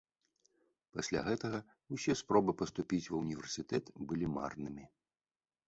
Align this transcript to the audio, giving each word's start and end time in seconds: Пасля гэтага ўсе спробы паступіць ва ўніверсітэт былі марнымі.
Пасля 0.95 1.21
гэтага 1.27 1.59
ўсе 1.97 2.17
спробы 2.23 2.51
паступіць 2.63 3.01
ва 3.11 3.17
ўніверсітэт 3.23 3.95
былі 4.09 4.33
марнымі. 4.37 4.85